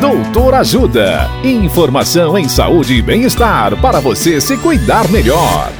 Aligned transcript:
Doutor 0.00 0.54
Ajuda. 0.54 1.28
Informação 1.42 2.38
em 2.38 2.48
saúde 2.48 2.94
e 2.94 3.02
bem-estar 3.02 3.76
para 3.80 3.98
você 3.98 4.40
se 4.40 4.56
cuidar 4.56 5.10
melhor. 5.10 5.72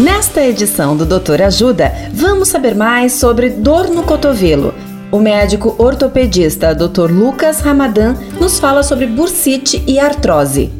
Nesta 0.00 0.42
edição 0.42 0.96
do 0.96 1.04
Doutor 1.04 1.42
Ajuda, 1.42 1.92
vamos 2.14 2.48
saber 2.48 2.74
mais 2.74 3.12
sobre 3.12 3.50
dor 3.50 3.88
no 3.90 4.04
cotovelo. 4.04 4.72
O 5.10 5.18
médico 5.18 5.74
ortopedista 5.76 6.74
Dr. 6.74 7.10
Lucas 7.10 7.60
Ramadan 7.60 8.14
nos 8.40 8.58
fala 8.58 8.82
sobre 8.82 9.06
bursite 9.06 9.84
e 9.86 9.98
artrose. 9.98 10.72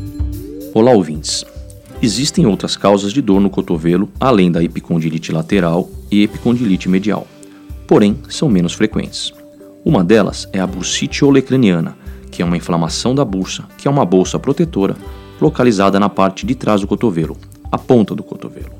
Olá, 0.72 0.92
ouvintes. 0.92 1.44
Existem 2.00 2.46
outras 2.46 2.74
causas 2.74 3.12
de 3.12 3.20
dor 3.20 3.38
no 3.38 3.50
cotovelo 3.50 4.08
além 4.18 4.50
da 4.50 4.64
epicondilite 4.64 5.30
lateral 5.30 5.90
e 6.10 6.22
epicondilite 6.22 6.88
medial, 6.88 7.26
porém 7.86 8.16
são 8.30 8.48
menos 8.48 8.72
frequentes. 8.72 9.41
Uma 9.84 10.04
delas 10.04 10.48
é 10.52 10.60
a 10.60 10.66
bursite 10.66 11.24
olecraniana, 11.24 11.96
que 12.30 12.40
é 12.40 12.44
uma 12.44 12.56
inflamação 12.56 13.16
da 13.16 13.24
bursa, 13.24 13.64
que 13.76 13.88
é 13.88 13.90
uma 13.90 14.04
bolsa 14.04 14.38
protetora 14.38 14.96
localizada 15.40 15.98
na 15.98 16.08
parte 16.08 16.46
de 16.46 16.54
trás 16.54 16.80
do 16.80 16.86
cotovelo, 16.86 17.36
a 17.70 17.76
ponta 17.76 18.14
do 18.14 18.22
cotovelo. 18.22 18.70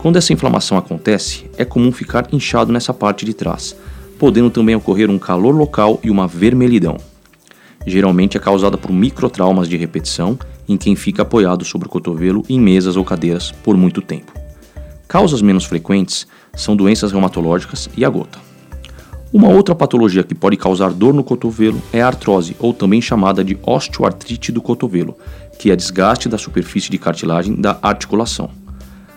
Quando 0.00 0.16
essa 0.16 0.32
inflamação 0.32 0.78
acontece, 0.78 1.50
é 1.58 1.64
comum 1.64 1.90
ficar 1.90 2.28
inchado 2.32 2.72
nessa 2.72 2.94
parte 2.94 3.26
de 3.26 3.34
trás, 3.34 3.74
podendo 4.20 4.50
também 4.50 4.76
ocorrer 4.76 5.10
um 5.10 5.18
calor 5.18 5.54
local 5.54 5.98
e 6.02 6.10
uma 6.10 6.28
vermelhidão. 6.28 6.96
Geralmente 7.84 8.36
é 8.36 8.40
causada 8.40 8.78
por 8.78 8.92
microtraumas 8.92 9.68
de 9.68 9.76
repetição 9.76 10.38
em 10.68 10.76
quem 10.76 10.94
fica 10.94 11.22
apoiado 11.22 11.64
sobre 11.64 11.88
o 11.88 11.90
cotovelo 11.90 12.44
em 12.48 12.60
mesas 12.60 12.96
ou 12.96 13.04
cadeiras 13.04 13.50
por 13.50 13.76
muito 13.76 14.00
tempo. 14.00 14.32
Causas 15.08 15.42
menos 15.42 15.64
frequentes 15.64 16.24
são 16.54 16.76
doenças 16.76 17.10
reumatológicas 17.10 17.90
e 17.96 18.04
a 18.04 18.08
gota. 18.08 18.49
Uma 19.32 19.48
outra 19.48 19.76
patologia 19.76 20.24
que 20.24 20.34
pode 20.34 20.56
causar 20.56 20.92
dor 20.92 21.14
no 21.14 21.22
cotovelo 21.22 21.80
é 21.92 22.02
a 22.02 22.08
artrose, 22.08 22.56
ou 22.58 22.74
também 22.74 23.00
chamada 23.00 23.44
de 23.44 23.56
osteoartrite 23.62 24.50
do 24.50 24.60
cotovelo, 24.60 25.16
que 25.56 25.70
é 25.70 25.76
desgaste 25.76 26.28
da 26.28 26.36
superfície 26.36 26.90
de 26.90 26.98
cartilagem 26.98 27.54
da 27.54 27.78
articulação. 27.80 28.50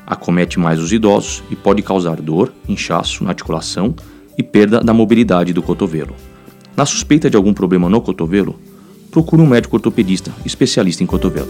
Acomete 0.06 0.60
mais 0.60 0.80
os 0.80 0.94
idosos 0.94 1.42
e 1.50 1.56
pode 1.56 1.82
causar 1.82 2.22
dor, 2.22 2.54
inchaço 2.70 3.24
na 3.24 3.32
articulação 3.32 3.96
e 4.38 4.44
perda 4.44 4.82
da 4.82 4.94
mobilidade 4.94 5.52
do 5.52 5.64
cotovelo. 5.64 6.16
Na 6.78 6.86
suspeita 6.86 7.28
de 7.28 7.36
algum 7.36 7.54
problema 7.54 7.90
no 7.90 8.00
cotovelo, 8.00 8.60
procure 9.10 9.42
um 9.42 9.48
médico 9.48 9.78
ortopedista 9.78 10.32
especialista 10.46 11.04
em 11.04 11.08
cotovelo. 11.08 11.50